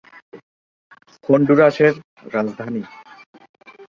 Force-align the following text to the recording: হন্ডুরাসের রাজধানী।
হন্ডুরাসের 1.23 1.93
রাজধানী। 2.33 2.83